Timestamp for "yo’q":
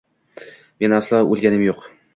1.69-1.89